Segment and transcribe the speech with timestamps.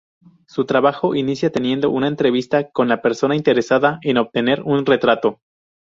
[0.47, 5.41] Su trabajo inicia teniendo una entrevista con la persona interesada en obtener un retrato.